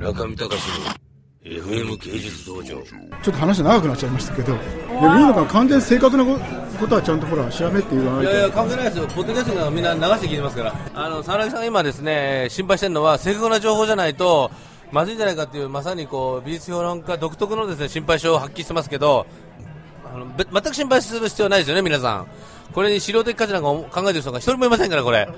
[0.00, 0.94] 中見隆の
[1.44, 4.58] FM 芸術道場ちょっと話長くなっちゃいましたけど、で
[4.94, 8.30] もいいのかな、完全に正確なことはちゃんとほら、調べって言わないと。
[8.30, 14.50] いやいや、関係ないですよ、ポッドキャストがみんな流して聞いてますから、あの佐々木さんが今、ですね心配してるのは、正確な情報じゃないと、
[14.90, 19.26] まずいんじゃないかっていう、まさにこう美術評論家独特のですね心配性を発揮してますけど、
[20.14, 22.26] あのべ全く心配する必要ないですよね、皆さん。
[22.72, 25.28] これに資料的価値なんか考えてる人が一人もいませんから、これ。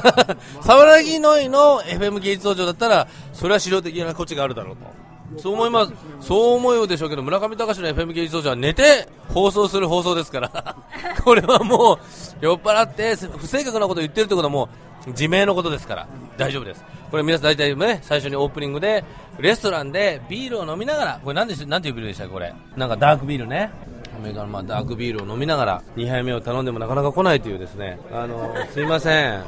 [0.62, 5.10] 沢木のいの FM 芸術道場だったら、それは資料的な価値があるだろうと。
[5.38, 5.92] そう思います。
[6.20, 10.76] そう思うでしょうけど、村上隆の FM 芸術道場は寝て放送する放送ですから。
[11.24, 11.98] これはもう、
[12.40, 14.68] 酔っ払って不正確なことを言ってるってことはも
[15.06, 16.84] う、自明のことですから、大丈夫です。
[17.10, 19.04] これ皆さん大体ね、最初にオープニングで、
[19.38, 22.52] レストランでビールを飲みながら、これ何でしなんていうビールでしたっけ、これ。
[22.76, 23.70] なんかダークビールね。
[24.20, 29.42] アメリカのまあダークビールを飲みながら、2杯目を頼んでもなかなか来ないというですね、あの、すいません。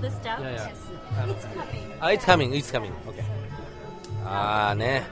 [0.00, 0.40] The stout.
[0.40, 0.68] Yeah, yeah.
[0.68, 0.78] Yes.
[1.28, 1.96] It's coming.
[2.00, 2.90] あ、it's coming, it's coming.
[3.06, 3.22] OK。
[4.24, 5.04] あーね、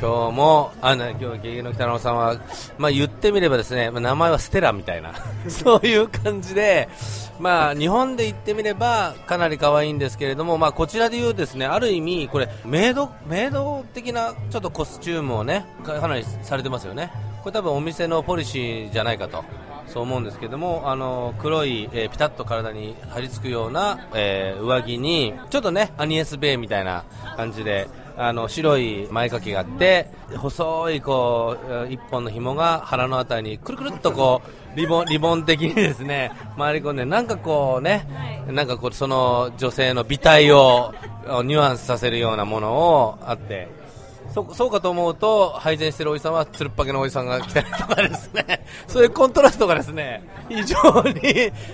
[0.00, 2.36] 今日も、あの、今日、ゲゲの北野さんは、
[2.76, 5.12] まあ言ってみればですね、まあ、名前はステラみたいな、
[5.48, 6.88] そういう感じで、
[7.38, 17.12] まあ日本で言ってみればかなり可愛いんですけれども、まあこちらで言うですね、ある意味、これ、メイド、メイド的なちょっとコスチュームをね、かなりされてますよね。
[17.42, 19.44] これ多分お店のポリシーじゃないかと。
[19.88, 27.04] そう思うんですけども、あの黒い、えーピタッと体に張り付くような、えー上着に、ちょっとね、アニエス・ベイみたいな
[27.36, 34.42] 感じで、あの白い前掛けがあって、細いこうえー一本の紐が腹のあたりにくるくるっとこ
[34.74, 38.06] うリボンリボン的にですね回り込んで、なんかこうね、
[38.48, 40.94] なんかこうその女性の美体を
[41.44, 43.81] ニュアンスさせるようなものをあって。
[44.32, 48.64] そそうかと思うと配膳してるおじさんはつるっぱげのおじさんが来たりとかですね。
[48.88, 51.20] そういうコントラストがですね非常に、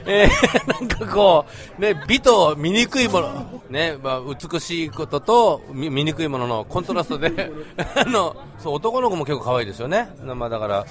[0.06, 0.28] えー
[0.68, 1.44] なんかこ
[1.78, 7.50] う、ね、美と醜いもの、ねまあ、美しいことと醜いもののコントラストで
[7.94, 10.84] あのそう男の子も結構可愛いですよね、まあ、だから、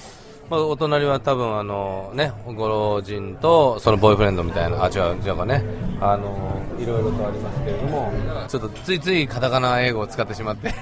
[0.50, 5.62] まあ、お隣は多分あの、ね、ご老人とそのボーイフレンドみたいな、あ違う違うかね。
[6.00, 8.12] あのいろいろとありますけれども
[8.46, 10.72] ちょっとついついカタカナ英語を使ってしまって。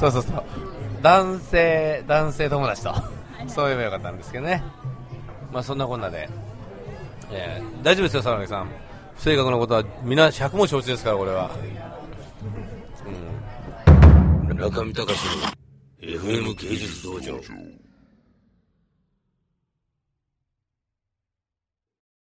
[0.00, 0.44] そうそうそう。
[1.02, 2.94] 男性男性友達と。
[3.46, 4.62] そう言えばよかったんですけどね。
[5.52, 6.28] まあそんなこんなで、
[7.30, 8.68] えー大丈夫ですよ佐々木さん。
[9.16, 11.50] 不正確なことはみんな100も承知ですからこれは。
[14.54, 15.58] 中見隆の
[16.00, 17.40] FM 芸術道場